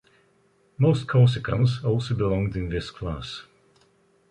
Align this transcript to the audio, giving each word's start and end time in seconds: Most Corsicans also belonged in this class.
Most 0.79 1.05
Corsicans 1.07 1.83
also 1.83 2.15
belonged 2.15 2.55
in 2.55 2.69
this 2.69 2.89
class. 2.89 3.43